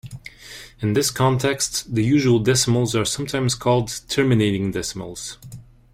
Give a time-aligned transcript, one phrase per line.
[0.79, 5.37] In this context, the usual decimals are sometimes called "terminating decimals".